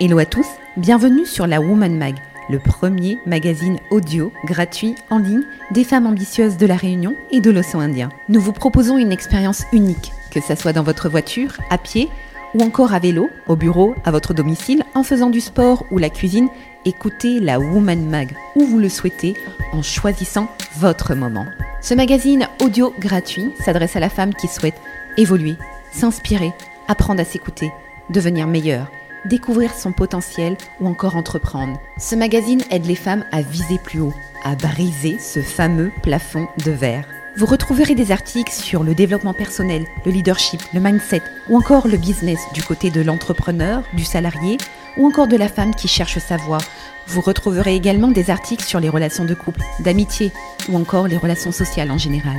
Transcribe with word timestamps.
Hello 0.00 0.18
à 0.18 0.26
tous, 0.26 0.46
bienvenue 0.76 1.26
sur 1.26 1.48
la 1.48 1.60
Woman 1.60 1.98
Mag, 1.98 2.14
le 2.48 2.60
premier 2.60 3.18
magazine 3.26 3.80
audio 3.90 4.32
gratuit 4.44 4.94
en 5.10 5.18
ligne 5.18 5.42
des 5.72 5.82
femmes 5.82 6.06
ambitieuses 6.06 6.56
de 6.56 6.66
la 6.66 6.76
Réunion 6.76 7.16
et 7.32 7.40
de 7.40 7.50
l'océan 7.50 7.80
Indien. 7.80 8.08
Nous 8.28 8.40
vous 8.40 8.52
proposons 8.52 8.96
une 8.96 9.10
expérience 9.10 9.64
unique, 9.72 10.12
que 10.30 10.40
ce 10.40 10.54
soit 10.54 10.72
dans 10.72 10.84
votre 10.84 11.08
voiture, 11.08 11.56
à 11.68 11.78
pied 11.78 12.08
ou 12.54 12.62
encore 12.62 12.94
à 12.94 13.00
vélo, 13.00 13.28
au 13.48 13.56
bureau, 13.56 13.96
à 14.04 14.12
votre 14.12 14.34
domicile, 14.34 14.84
en 14.94 15.02
faisant 15.02 15.30
du 15.30 15.40
sport 15.40 15.84
ou 15.90 15.98
la 15.98 16.10
cuisine. 16.10 16.48
Écoutez 16.84 17.40
la 17.40 17.58
Woman 17.58 18.08
Mag 18.08 18.36
où 18.54 18.64
vous 18.66 18.78
le 18.78 18.88
souhaitez 18.88 19.34
en 19.72 19.82
choisissant 19.82 20.46
votre 20.76 21.16
moment. 21.16 21.46
Ce 21.82 21.94
magazine 21.94 22.46
audio 22.62 22.94
gratuit 23.00 23.50
s'adresse 23.64 23.96
à 23.96 24.00
la 24.00 24.10
femme 24.10 24.32
qui 24.32 24.46
souhaite 24.46 24.80
évoluer, 25.16 25.56
s'inspirer, 25.90 26.52
apprendre 26.86 27.20
à 27.20 27.24
s'écouter, 27.24 27.72
devenir 28.10 28.46
meilleure 28.46 28.92
découvrir 29.24 29.74
son 29.74 29.92
potentiel 29.92 30.56
ou 30.80 30.86
encore 30.86 31.16
entreprendre. 31.16 31.80
Ce 31.98 32.14
magazine 32.14 32.62
aide 32.70 32.86
les 32.86 32.94
femmes 32.94 33.24
à 33.32 33.42
viser 33.42 33.78
plus 33.78 34.00
haut, 34.00 34.14
à 34.44 34.54
briser 34.54 35.18
ce 35.18 35.40
fameux 35.40 35.90
plafond 36.02 36.48
de 36.64 36.70
verre. 36.70 37.04
Vous 37.36 37.46
retrouverez 37.46 37.94
des 37.94 38.10
articles 38.10 38.52
sur 38.52 38.82
le 38.82 38.94
développement 38.94 39.32
personnel, 39.32 39.84
le 40.04 40.10
leadership, 40.10 40.60
le 40.74 40.80
mindset 40.80 41.22
ou 41.48 41.56
encore 41.56 41.86
le 41.86 41.96
business 41.96 42.40
du 42.52 42.62
côté 42.62 42.90
de 42.90 43.00
l'entrepreneur, 43.00 43.84
du 43.92 44.04
salarié 44.04 44.58
ou 44.96 45.06
encore 45.06 45.28
de 45.28 45.36
la 45.36 45.48
femme 45.48 45.74
qui 45.74 45.86
cherche 45.86 46.18
sa 46.18 46.36
voie. 46.36 46.58
Vous 47.06 47.20
retrouverez 47.20 47.76
également 47.76 48.08
des 48.08 48.30
articles 48.30 48.64
sur 48.64 48.80
les 48.80 48.88
relations 48.88 49.24
de 49.24 49.34
couple, 49.34 49.60
d'amitié 49.80 50.32
ou 50.68 50.76
encore 50.76 51.06
les 51.06 51.16
relations 51.16 51.52
sociales 51.52 51.92
en 51.92 51.98
général. 51.98 52.38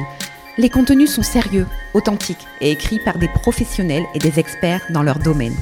Les 0.57 0.69
contenus 0.69 1.13
sont 1.13 1.23
sérieux, 1.23 1.65
authentiques 1.93 2.45
et 2.59 2.71
écrits 2.71 2.99
par 2.99 3.17
des 3.17 3.29
professionnels 3.29 4.05
et 4.13 4.19
des 4.19 4.39
experts 4.39 4.85
dans 4.89 5.03
leur 5.03 5.19
domaine. 5.19 5.55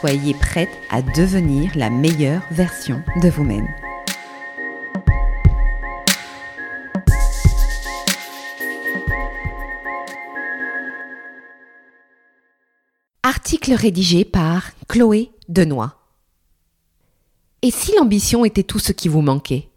Soyez 0.00 0.34
prête 0.34 0.68
à 0.90 1.00
devenir 1.00 1.70
la 1.74 1.88
meilleure 1.88 2.42
version 2.50 3.02
de 3.22 3.30
vous-même. 3.30 3.66
Article 13.22 13.72
rédigé 13.72 14.26
par 14.26 14.70
Chloé 14.86 15.30
Denoy. 15.48 15.88
Et 17.62 17.70
si 17.70 17.94
l'ambition 17.96 18.44
était 18.44 18.64
tout 18.64 18.78
ce 18.78 18.92
qui 18.92 19.08
vous 19.08 19.22
manquait? 19.22 19.70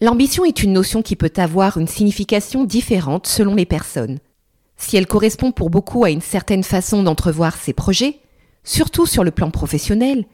L'ambition 0.00 0.44
est 0.44 0.64
une 0.64 0.72
notion 0.72 1.02
qui 1.02 1.14
peut 1.14 1.32
avoir 1.36 1.76
une 1.76 1.86
signification 1.86 2.64
différente 2.64 3.28
selon 3.28 3.54
les 3.54 3.66
personnes. 3.66 4.18
Si 4.76 4.96
elle 4.96 5.06
correspond 5.06 5.52
pour 5.52 5.70
beaucoup 5.70 6.04
à 6.04 6.10
une 6.10 6.20
certaine 6.20 6.64
façon 6.64 7.04
d'entrevoir 7.04 7.56
ses 7.56 7.72
projets, 7.72 8.18
surtout 8.64 9.06
sur 9.06 9.24
le 9.24 9.30
plan 9.30 9.50
professionnel, 9.50 10.24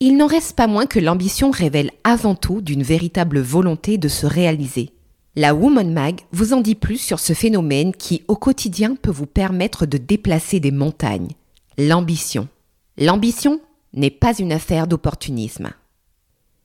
il 0.00 0.16
n'en 0.16 0.26
reste 0.26 0.56
pas 0.56 0.66
moins 0.66 0.86
que 0.86 0.98
l'ambition 0.98 1.50
révèle 1.50 1.92
avant 2.02 2.34
tout 2.34 2.60
d'une 2.60 2.82
véritable 2.82 3.40
volonté 3.40 3.98
de 3.98 4.08
se 4.08 4.26
réaliser. 4.26 4.90
La 5.36 5.54
Woman 5.54 5.92
Mag 5.92 6.20
vous 6.32 6.52
en 6.52 6.60
dit 6.60 6.74
plus 6.74 6.98
sur 6.98 7.18
ce 7.18 7.32
phénomène 7.32 7.92
qui, 7.92 8.22
au 8.28 8.36
quotidien, 8.36 8.96
peut 8.96 9.10
vous 9.10 9.26
permettre 9.26 9.86
de 9.86 9.96
déplacer 9.96 10.60
des 10.60 10.72
montagnes. 10.72 11.30
L'ambition. 11.78 12.48
L'ambition 12.98 13.60
n'est 13.94 14.10
pas 14.10 14.36
une 14.38 14.52
affaire 14.52 14.86
d'opportunisme. 14.86 15.70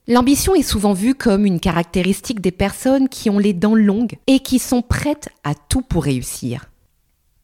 L'ambition 0.07 0.55
est 0.55 0.63
souvent 0.63 0.93
vue 0.93 1.15
comme 1.15 1.45
une 1.45 1.59
caractéristique 1.59 2.41
des 2.41 2.51
personnes 2.51 3.07
qui 3.07 3.29
ont 3.29 3.39
les 3.39 3.53
dents 3.53 3.75
longues 3.75 4.17
et 4.27 4.39
qui 4.39 4.57
sont 4.57 4.81
prêtes 4.81 5.29
à 5.43 5.53
tout 5.53 5.81
pour 5.81 6.03
réussir. 6.03 6.65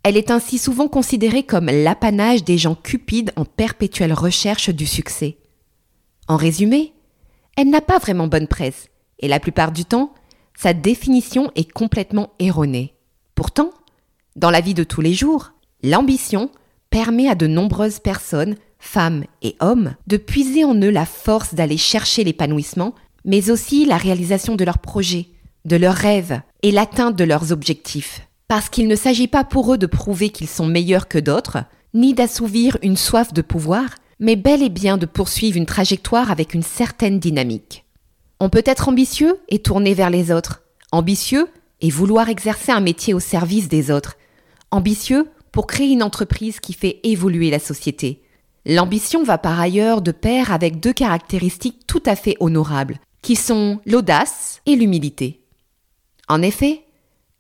Elle 0.03 0.17
est 0.17 0.31
ainsi 0.31 0.57
souvent 0.57 0.89
considérée 0.89 1.43
comme 1.43 1.67
l'apanage 1.67 2.43
des 2.43 2.57
gens 2.57 2.75
cupides 2.75 3.31
en 3.37 3.45
perpétuelle 3.45 4.11
recherche 4.11 4.69
du 4.69 4.85
succès. 4.85 5.37
En 6.27 6.35
résumé, 6.35 6.91
elle 7.55 7.69
n'a 7.69 7.79
pas 7.79 7.99
vraiment 7.99 8.27
bonne 8.27 8.47
presse, 8.47 8.89
et 9.19 9.29
la 9.29 9.39
plupart 9.39 9.71
du 9.71 9.85
temps, 9.85 10.13
sa 10.57 10.73
définition 10.73 11.51
est 11.55 11.71
complètement 11.71 12.31
erronée. 12.39 12.95
Pourtant, 13.33 13.71
dans 14.35 14.51
la 14.51 14.59
vie 14.59 14.73
de 14.73 14.83
tous 14.83 14.99
les 14.99 15.13
jours, 15.13 15.53
l'ambition 15.83 16.51
permet 16.89 17.29
à 17.29 17.35
de 17.35 17.47
nombreuses 17.47 17.99
personnes, 17.99 18.57
femmes 18.79 19.23
et 19.41 19.55
hommes, 19.61 19.95
de 20.07 20.17
puiser 20.17 20.65
en 20.65 20.75
eux 20.75 20.89
la 20.89 21.05
force 21.05 21.53
d'aller 21.53 21.77
chercher 21.77 22.25
l'épanouissement, 22.25 22.93
mais 23.23 23.49
aussi 23.49 23.85
la 23.85 23.97
réalisation 23.97 24.57
de 24.57 24.65
leurs 24.65 24.79
projets, 24.79 25.27
de 25.63 25.77
leurs 25.77 25.95
rêves 25.95 26.41
et 26.61 26.71
l'atteinte 26.71 27.15
de 27.15 27.23
leurs 27.23 27.53
objectifs 27.53 28.27
parce 28.47 28.69
qu'il 28.69 28.87
ne 28.87 28.95
s'agit 28.95 29.27
pas 29.27 29.43
pour 29.43 29.73
eux 29.73 29.77
de 29.77 29.85
prouver 29.85 30.29
qu'ils 30.29 30.47
sont 30.47 30.65
meilleurs 30.65 31.07
que 31.07 31.17
d'autres, 31.17 31.59
ni 31.93 32.13
d'assouvir 32.13 32.77
une 32.81 32.97
soif 32.97 33.33
de 33.33 33.41
pouvoir, 33.41 33.89
mais 34.19 34.35
bel 34.35 34.61
et 34.63 34.69
bien 34.69 34.97
de 34.97 35.05
poursuivre 35.05 35.57
une 35.57 35.65
trajectoire 35.65 36.31
avec 36.31 36.53
une 36.53 36.63
certaine 36.63 37.19
dynamique. 37.19 37.85
On 38.39 38.49
peut 38.49 38.63
être 38.65 38.89
ambitieux 38.89 39.39
et 39.49 39.59
tourner 39.59 39.93
vers 39.93 40.09
les 40.09 40.31
autres, 40.31 40.63
ambitieux 40.91 41.47
et 41.81 41.89
vouloir 41.89 42.29
exercer 42.29 42.71
un 42.71 42.81
métier 42.81 43.13
au 43.13 43.19
service 43.19 43.67
des 43.67 43.91
autres, 43.91 44.15
ambitieux 44.71 45.29
pour 45.51 45.67
créer 45.67 45.91
une 45.91 46.03
entreprise 46.03 46.59
qui 46.59 46.73
fait 46.73 46.99
évoluer 47.03 47.49
la 47.49 47.59
société. 47.59 48.21
L'ambition 48.65 49.23
va 49.23 49.37
par 49.37 49.59
ailleurs 49.59 50.01
de 50.01 50.11
pair 50.11 50.51
avec 50.51 50.79
deux 50.79 50.93
caractéristiques 50.93 51.85
tout 51.85 52.01
à 52.05 52.15
fait 52.15 52.37
honorables, 52.39 52.99
qui 53.21 53.35
sont 53.35 53.79
l'audace 53.85 54.61
et 54.65 54.75
l'humilité. 54.75 55.41
En 56.27 56.41
effet, 56.41 56.83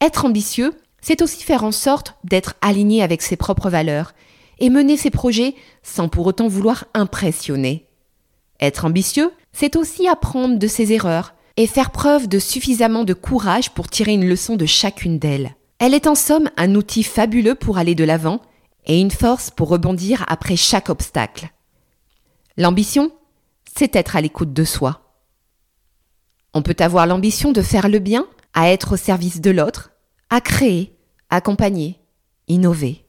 être 0.01 0.25
ambitieux, 0.25 0.73
c'est 1.03 1.21
aussi 1.21 1.43
faire 1.43 1.63
en 1.63 1.73
sorte 1.73 2.15
d'être 2.23 2.55
aligné 2.61 3.03
avec 3.03 3.21
ses 3.21 3.35
propres 3.35 3.69
valeurs 3.69 4.13
et 4.57 4.69
mener 4.69 4.97
ses 4.97 5.11
projets 5.11 5.53
sans 5.83 6.07
pour 6.07 6.25
autant 6.25 6.47
vouloir 6.47 6.85
impressionner. 6.93 7.87
Être 8.61 8.85
ambitieux, 8.85 9.31
c'est 9.51 9.75
aussi 9.75 10.07
apprendre 10.07 10.57
de 10.57 10.67
ses 10.67 10.93
erreurs 10.93 11.35
et 11.57 11.67
faire 11.67 11.91
preuve 11.91 12.29
de 12.29 12.39
suffisamment 12.39 13.03
de 13.03 13.13
courage 13.13 13.71
pour 13.71 13.89
tirer 13.89 14.13
une 14.13 14.27
leçon 14.27 14.55
de 14.55 14.65
chacune 14.65 15.19
d'elles. 15.19 15.55
Elle 15.77 15.93
est 15.93 16.07
en 16.07 16.15
somme 16.15 16.49
un 16.55 16.73
outil 16.73 17.03
fabuleux 17.03 17.55
pour 17.55 17.77
aller 17.77 17.95
de 17.95 18.05
l'avant 18.05 18.39
et 18.85 18.99
une 18.99 19.11
force 19.11 19.51
pour 19.51 19.67
rebondir 19.67 20.23
après 20.27 20.55
chaque 20.55 20.89
obstacle. 20.89 21.49
L'ambition, 22.55 23.11
c'est 23.77 23.95
être 23.97 24.15
à 24.15 24.21
l'écoute 24.21 24.53
de 24.53 24.63
soi. 24.63 25.01
On 26.53 26.61
peut 26.61 26.77
avoir 26.79 27.07
l'ambition 27.07 27.51
de 27.51 27.61
faire 27.61 27.89
le 27.89 27.99
bien, 27.99 28.25
à 28.53 28.69
être 28.69 28.93
au 28.93 28.97
service 28.97 29.41
de 29.41 29.51
l'autre, 29.51 29.91
à 30.29 30.39
créer, 30.39 30.92
accompagner, 31.35 31.99
innover. 32.47 33.03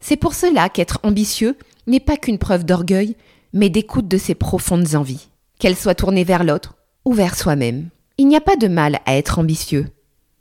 C'est 0.00 0.16
pour 0.16 0.34
cela 0.34 0.68
qu'être 0.68 1.00
ambitieux 1.02 1.56
n'est 1.86 2.00
pas 2.00 2.16
qu'une 2.16 2.38
preuve 2.38 2.64
d'orgueil, 2.64 3.16
mais 3.52 3.70
d'écoute 3.70 4.08
de 4.08 4.18
ses 4.18 4.34
profondes 4.34 4.94
envies, 4.94 5.28
qu'elles 5.58 5.76
soient 5.76 5.94
tournées 5.94 6.24
vers 6.24 6.44
l'autre 6.44 6.76
ou 7.04 7.12
vers 7.12 7.34
soi-même. 7.34 7.88
Il 8.18 8.28
n'y 8.28 8.36
a 8.36 8.40
pas 8.40 8.56
de 8.56 8.68
mal 8.68 9.00
à 9.06 9.16
être 9.16 9.38
ambitieux. 9.38 9.86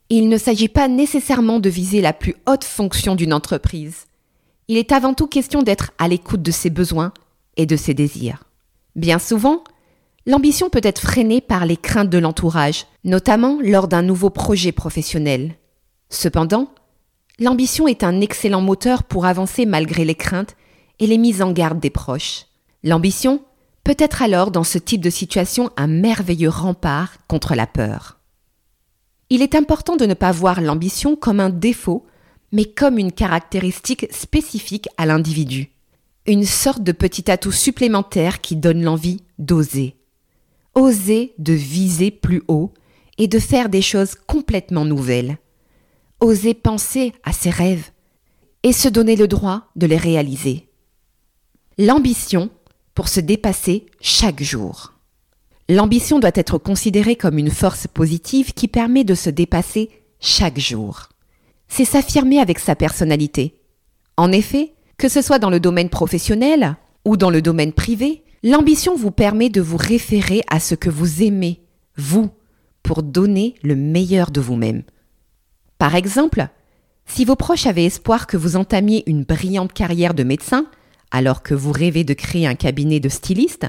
Il 0.10 0.30
ne 0.30 0.38
s'agit 0.38 0.70
pas 0.70 0.88
nécessairement 0.88 1.60
de 1.60 1.70
viser 1.70 2.02
la 2.02 2.14
plus 2.14 2.36
haute 2.48 2.64
fonction 2.64 3.16
d'une 3.16 3.34
entreprise. 3.34 4.06
Il 4.68 4.78
est 4.78 4.92
avant 4.92 5.14
tout 5.14 5.28
question 5.28 5.64
d'être 5.64 5.92
à 5.98 6.08
l'écoute 6.08 6.42
de 6.42 6.52
ses 6.52 6.70
besoins 6.70 7.14
et 7.56 7.66
de 7.66 7.76
ses 7.76 7.94
désirs. 7.94 8.44
Bien 8.96 9.20
souvent, 9.20 9.64
l'ambition 10.26 10.70
peut 10.70 10.82
être 10.84 11.02
freinée 11.02 11.42
par 11.42 11.66
les 11.66 11.78
craintes 11.78 12.10
de 12.10 12.18
l'entourage, 12.18 12.86
notamment 13.04 13.60
lors 13.62 13.88
d'un 13.88 14.02
nouveau 14.02 14.30
projet 14.30 14.72
professionnel. 14.72 15.56
Cependant, 16.10 16.70
l'ambition 17.40 17.88
est 17.88 18.04
un 18.04 18.22
excellent 18.22 18.62
moteur 18.62 19.04
pour 19.04 19.26
avancer 19.26 19.66
malgré 19.66 20.06
les 20.06 20.16
craintes 20.16 20.56
et 21.00 21.08
les 21.08 21.18
mises 21.18 21.42
en 21.42 21.52
garde 21.52 21.80
des 21.80 21.90
proches. 21.90 22.46
L'ambition 22.84 23.42
peut 23.84 23.96
être 24.00 24.22
alors 24.22 24.52
dans 24.52 24.64
ce 24.64 24.78
type 24.78 25.02
de 25.02 25.10
situation 25.10 25.70
un 25.78 25.88
merveilleux 25.88 26.50
rempart 26.50 27.18
contre 27.28 27.56
la 27.56 27.68
peur. 27.68 28.20
Il 29.30 29.42
est 29.42 29.56
important 29.56 29.96
de 29.96 30.06
ne 30.06 30.14
pas 30.14 30.32
voir 30.32 30.62
l'ambition 30.62 31.16
comme 31.16 31.40
un 31.40 31.50
défaut, 31.50 32.06
mais 32.52 32.66
comme 32.66 32.98
une 32.98 33.12
caractéristique 33.12 34.08
spécifique 34.12 34.88
à 34.98 35.06
l'individu. 35.06 35.72
Une 36.26 36.46
sorte 36.46 36.84
de 36.84 36.92
petit 36.92 37.30
atout 37.30 37.52
supplémentaire 37.52 38.42
qui 38.42 38.56
donne 38.56 38.84
l'envie 38.84 39.24
d'oser. 39.38 39.96
Oser 40.76 41.34
de 41.38 41.54
viser 41.54 42.12
plus 42.12 42.44
haut 42.48 42.72
et 43.18 43.28
de 43.28 43.40
faire 43.40 43.70
des 43.70 43.82
choses 43.82 44.16
complètement 44.28 44.86
nouvelles 44.86 45.38
oser 46.20 46.54
penser 46.54 47.14
à 47.24 47.34
ses 47.34 47.50
rêves 47.50 47.92
et 48.64 48.74
se 48.74 48.88
donner 48.88 49.16
le 49.16 49.28
droit 49.28 49.70
de 49.76 49.88
les 49.88 49.98
réaliser. 49.98 50.68
L'ambition 51.78 52.50
pour 52.96 53.08
se 53.08 53.20
dépasser 53.20 53.86
chaque 54.02 54.42
jour. 54.42 54.94
L'ambition 55.70 56.20
doit 56.20 56.32
être 56.34 56.58
considérée 56.58 57.16
comme 57.16 57.38
une 57.38 57.52
force 57.52 57.88
positive 57.88 58.54
qui 58.54 58.68
permet 58.68 59.04
de 59.04 59.16
se 59.16 59.30
dépasser 59.30 59.90
chaque 60.20 60.60
jour. 60.60 61.10
C'est 61.68 61.86
s'affirmer 61.86 62.40
avec 62.40 62.60
sa 62.60 62.76
personnalité. 62.76 63.60
En 64.16 64.32
effet, 64.32 64.74
que 64.98 65.10
ce 65.10 65.22
soit 65.22 65.40
dans 65.40 65.50
le 65.50 65.60
domaine 65.60 65.90
professionnel 65.90 66.78
ou 67.06 67.18
dans 67.18 67.30
le 67.30 67.42
domaine 67.42 67.74
privé, 67.74 68.24
l'ambition 68.44 68.96
vous 68.96 69.12
permet 69.12 69.50
de 69.50 69.62
vous 69.62 69.78
référer 69.78 70.42
à 70.50 70.60
ce 70.60 70.74
que 70.74 70.90
vous 70.90 71.22
aimez, 71.22 71.62
vous, 71.98 72.30
pour 72.82 73.04
donner 73.04 73.56
le 73.62 73.76
meilleur 73.76 74.32
de 74.32 74.42
vous-même. 74.42 74.84
Par 75.78 75.96
exemple, 75.96 76.48
si 77.06 77.26
vos 77.26 77.36
proches 77.36 77.68
avaient 77.68 77.86
espoir 77.86 78.28
que 78.28 78.38
vous 78.38 78.56
entamiez 78.56 79.04
une 79.08 79.24
brillante 79.24 79.74
carrière 79.74 80.14
de 80.14 80.24
médecin, 80.24 80.66
alors 81.12 81.44
que 81.44 81.54
vous 81.54 81.72
rêvez 81.72 82.04
de 82.04 82.14
créer 82.14 82.48
un 82.48 82.56
cabinet 82.56 83.00
de 83.00 83.10
styliste, 83.10 83.68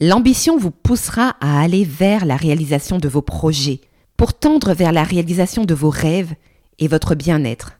l'ambition 0.00 0.56
vous 0.58 0.70
poussera 0.70 1.36
à 1.40 1.60
aller 1.60 1.84
vers 1.84 2.24
la 2.24 2.36
réalisation 2.36 2.98
de 2.98 3.08
vos 3.08 3.22
projets, 3.22 3.80
pour 4.16 4.34
tendre 4.34 4.74
vers 4.74 4.92
la 4.92 5.04
réalisation 5.04 5.64
de 5.64 5.74
vos 5.74 5.90
rêves 5.90 6.34
et 6.78 6.88
votre 6.88 7.14
bien-être. 7.14 7.78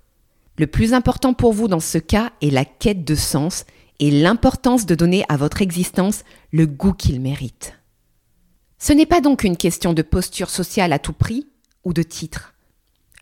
Le 0.58 0.66
plus 0.66 0.94
important 0.94 1.34
pour 1.34 1.52
vous 1.52 1.68
dans 1.68 1.80
ce 1.80 1.98
cas 1.98 2.32
est 2.42 2.50
la 2.50 2.64
quête 2.64 3.04
de 3.04 3.14
sens 3.14 3.64
et 3.98 4.10
l'importance 4.10 4.86
de 4.86 4.94
donner 4.94 5.24
à 5.28 5.36
votre 5.36 5.62
existence 5.62 6.24
le 6.52 6.66
goût 6.66 6.92
qu'il 6.92 7.20
mérite. 7.20 7.74
Ce 8.78 8.92
n'est 8.92 9.06
pas 9.06 9.20
donc 9.20 9.44
une 9.44 9.56
question 9.56 9.92
de 9.92 10.02
posture 10.02 10.48
sociale 10.48 10.92
à 10.92 10.98
tout 10.98 11.12
prix 11.12 11.46
ou 11.84 11.92
de 11.92 12.02
titre. 12.02 12.54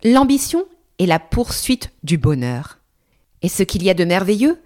L'ambition 0.05 0.65
est 0.99 1.06
la 1.06 1.19
poursuite 1.19 1.91
du 2.05 2.19
bonheur. 2.19 2.79
Et 3.43 3.49
ce 3.49 3.62
qu'il 3.62 3.83
y 3.83 3.91
a 3.91 3.95
de 3.95 4.05
merveilleux, 4.05 4.61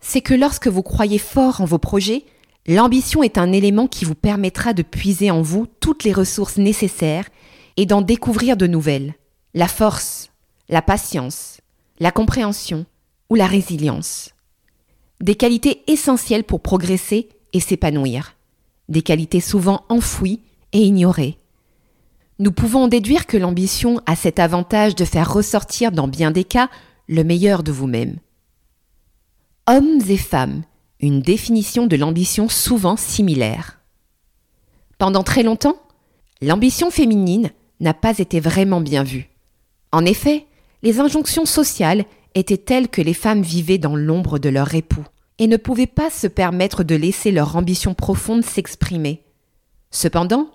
c'est 0.00 0.20
que 0.20 0.34
lorsque 0.34 0.68
vous 0.68 0.82
croyez 0.82 1.18
fort 1.18 1.60
en 1.60 1.64
vos 1.64 1.78
projets, 1.78 2.24
l'ambition 2.66 3.22
est 3.22 3.38
un 3.38 3.52
élément 3.52 3.88
qui 3.88 4.04
vous 4.04 4.14
permettra 4.14 4.72
de 4.72 4.82
puiser 4.82 5.30
en 5.30 5.42
vous 5.42 5.66
toutes 5.80 6.04
les 6.04 6.12
ressources 6.12 6.56
nécessaires 6.56 7.28
et 7.76 7.86
d'en 7.86 8.00
découvrir 8.00 8.56
de 8.56 8.66
nouvelles. 8.66 9.14
La 9.54 9.68
force, 9.68 10.30
la 10.68 10.82
patience, 10.82 11.60
la 11.98 12.12
compréhension 12.12 12.86
ou 13.28 13.34
la 13.34 13.46
résilience. 13.46 14.30
Des 15.20 15.34
qualités 15.34 15.82
essentielles 15.90 16.44
pour 16.44 16.60
progresser 16.60 17.28
et 17.52 17.60
s'épanouir. 17.60 18.34
Des 18.88 19.02
qualités 19.02 19.40
souvent 19.40 19.84
enfouies 19.88 20.42
et 20.72 20.80
ignorées. 20.80 21.38
Nous 22.38 22.52
pouvons 22.52 22.86
déduire 22.86 23.26
que 23.26 23.38
l'ambition 23.38 24.00
a 24.04 24.14
cet 24.14 24.38
avantage 24.38 24.94
de 24.94 25.06
faire 25.06 25.32
ressortir 25.32 25.90
dans 25.90 26.06
bien 26.06 26.30
des 26.30 26.44
cas 26.44 26.68
le 27.08 27.24
meilleur 27.24 27.62
de 27.62 27.72
vous-même. 27.72 28.18
Hommes 29.66 30.00
et 30.08 30.18
femmes, 30.18 30.62
une 31.00 31.22
définition 31.22 31.86
de 31.86 31.96
l'ambition 31.96 32.48
souvent 32.48 32.96
similaire. 32.96 33.80
Pendant 34.98 35.22
très 35.22 35.42
longtemps, 35.42 35.76
l'ambition 36.42 36.90
féminine 36.90 37.50
n'a 37.80 37.94
pas 37.94 38.18
été 38.18 38.40
vraiment 38.40 38.80
bien 38.80 39.02
vue. 39.02 39.30
En 39.92 40.04
effet, 40.04 40.46
les 40.82 41.00
injonctions 41.00 41.46
sociales 41.46 42.04
étaient 42.34 42.58
telles 42.58 42.88
que 42.88 43.02
les 43.02 43.14
femmes 43.14 43.42
vivaient 43.42 43.78
dans 43.78 43.96
l'ombre 43.96 44.38
de 44.38 44.50
leur 44.50 44.74
époux 44.74 45.04
et 45.38 45.46
ne 45.46 45.56
pouvaient 45.56 45.86
pas 45.86 46.10
se 46.10 46.26
permettre 46.26 46.84
de 46.84 46.94
laisser 46.94 47.30
leur 47.32 47.56
ambition 47.56 47.94
profonde 47.94 48.44
s'exprimer. 48.44 49.22
Cependant, 49.90 50.50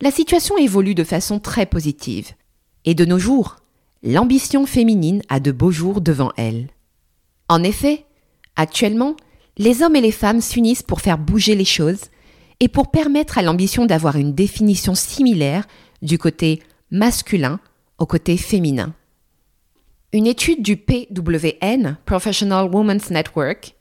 la 0.00 0.10
situation 0.10 0.56
évolue 0.56 0.94
de 0.94 1.04
façon 1.04 1.40
très 1.40 1.66
positive. 1.66 2.32
Et 2.84 2.94
de 2.94 3.04
nos 3.04 3.18
jours, 3.18 3.56
l'ambition 4.02 4.64
féminine 4.66 5.22
a 5.28 5.40
de 5.40 5.50
beaux 5.50 5.72
jours 5.72 6.00
devant 6.00 6.32
elle. 6.36 6.68
En 7.48 7.62
effet, 7.62 8.04
actuellement, 8.56 9.16
les 9.56 9.82
hommes 9.82 9.96
et 9.96 10.00
les 10.00 10.12
femmes 10.12 10.40
s'unissent 10.40 10.82
pour 10.82 11.00
faire 11.00 11.18
bouger 11.18 11.54
les 11.54 11.64
choses 11.64 12.04
et 12.60 12.68
pour 12.68 12.90
permettre 12.90 13.38
à 13.38 13.42
l'ambition 13.42 13.86
d'avoir 13.86 14.16
une 14.16 14.34
définition 14.34 14.94
similaire 14.94 15.66
du 16.02 16.18
côté 16.18 16.62
masculin 16.90 17.60
au 17.98 18.06
côté 18.06 18.36
féminin. 18.36 18.94
Une 20.12 20.26
étude 20.26 20.62
du 20.62 20.76
PWN, 20.76 21.96
Professional 22.06 22.70
Women's 22.72 23.10
Network, 23.10 23.74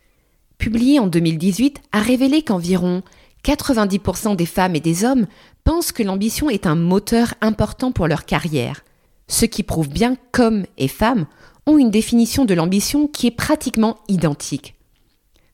publiée 0.57 0.99
en 0.99 1.07
2018, 1.07 1.81
a 1.91 2.01
révélé 2.01 2.41
qu'environ 2.41 3.03
90% 3.47 4.35
des 4.35 4.45
femmes 4.45 4.75
et 4.75 4.81
des 4.81 5.05
hommes 5.05 5.25
pensent 5.63 5.93
que 5.93 6.03
l'ambition 6.03 6.49
est 6.49 6.67
un 6.67 6.75
moteur 6.75 7.33
important 7.41 7.91
pour 7.91 8.07
leur 8.07 8.25
carrière, 8.25 8.83
ce 9.27 9.45
qui 9.45 9.63
prouve 9.63 9.89
bien 9.89 10.17
qu'hommes 10.31 10.65
et 10.77 10.87
femmes 10.87 11.27
ont 11.65 11.77
une 11.77 11.91
définition 11.91 12.45
de 12.45 12.53
l'ambition 12.53 13.07
qui 13.07 13.27
est 13.27 13.31
pratiquement 13.31 13.97
identique. 14.07 14.75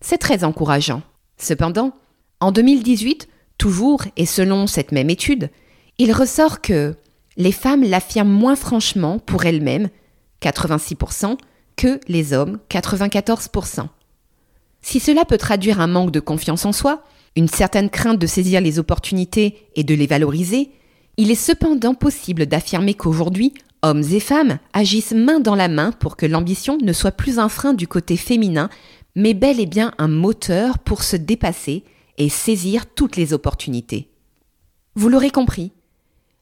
C'est 0.02 0.18
très 0.18 0.44
encourageant. 0.44 1.02
Cependant, 1.38 1.94
en 2.40 2.52
2018, 2.52 3.28
toujours 3.58 4.04
et 4.18 4.26
selon 4.26 4.68
cette 4.68 4.92
même 4.92 5.10
étude, 5.10 5.50
il 5.98 6.12
ressort 6.12 6.62
que 6.62 6.96
les 7.38 7.52
femmes 7.52 7.84
l'affirment 7.84 8.32
moins 8.32 8.56
franchement 8.56 9.20
pour 9.20 9.46
elles-mêmes, 9.46 9.90
86%, 10.42 11.38
que 11.76 12.00
les 12.08 12.34
hommes, 12.34 12.60
94%. 12.70 13.88
Si 14.82 15.00
cela 15.00 15.26
peut 15.26 15.38
traduire 15.38 15.80
un 15.80 15.88
manque 15.88 16.12
de 16.12 16.20
confiance 16.20 16.66
en 16.66 16.72
soi, 16.72 17.04
une 17.36 17.48
certaine 17.48 17.90
crainte 17.90 18.20
de 18.20 18.28
saisir 18.28 18.62
les 18.62 18.80
opportunités 18.80 19.68
et 19.76 19.84
de 19.84 19.96
les 19.96 20.08
valoriser, 20.08 20.72
il 21.18 21.32
est 21.32 21.36
cependant 21.36 21.94
possible 21.94 22.46
d'affirmer 22.46 22.94
qu'aujourd'hui, 22.94 23.54
hommes 23.82 24.04
et 24.04 24.20
femmes 24.20 24.60
agissent 24.74 25.14
main 25.14 25.40
dans 25.40 25.56
la 25.56 25.68
main 25.68 25.92
pour 25.92 26.16
que 26.16 26.26
l'ambition 26.26 26.78
ne 26.82 26.94
soit 26.94 27.12
plus 27.12 27.40
un 27.40 27.50
frein 27.50 27.74
du 27.74 27.88
côté 27.88 28.18
féminin, 28.18 28.70
mais 29.16 29.34
bel 29.34 29.60
et 29.60 29.66
bien 29.66 29.94
un 29.98 30.08
moteur 30.08 30.80
pour 30.80 31.04
se 31.04 31.16
dépasser 31.16 31.84
et 32.18 32.30
saisir 32.30 32.86
toutes 32.88 33.16
les 33.16 33.34
opportunités. 33.34 34.10
Vous 34.96 35.10
l'aurez 35.10 35.32
compris, 35.32 35.72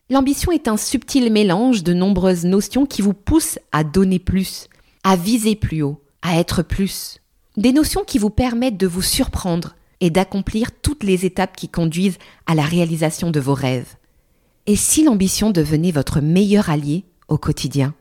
l'ambition 0.09 0.51
est 0.51 0.67
un 0.67 0.77
subtil 0.77 1.31
mélange 1.31 1.83
de 1.83 1.93
nombreuses 1.93 2.45
notions 2.45 2.85
qui 2.85 3.01
vous 3.01 3.13
poussent 3.13 3.59
à 3.71 3.83
donner 3.83 4.19
plus, 4.19 4.67
à 5.03 5.15
viser 5.15 5.55
plus 5.55 5.81
haut, 5.81 6.01
à 6.21 6.37
être 6.37 6.63
plus. 6.63 7.19
Des 7.57 7.73
notions 7.73 8.03
qui 8.05 8.17
vous 8.17 8.29
permettent 8.29 8.77
de 8.77 8.87
vous 8.87 9.01
surprendre 9.01 9.75
et 10.01 10.09
d'accomplir 10.09 10.71
toutes 10.81 11.03
les 11.03 11.25
étapes 11.25 11.55
qui 11.55 11.69
conduisent 11.69 12.17
à 12.47 12.55
la 12.55 12.63
réalisation 12.63 13.31
de 13.31 13.39
vos 13.39 13.53
rêves. 13.53 13.95
Et 14.65 14.75
si 14.75 15.03
l'ambition 15.03 15.51
devenait 15.51 15.91
votre 15.91 16.19
meilleur 16.19 16.69
allié 16.69 17.05
au 17.27 17.37
quotidien? 17.37 17.93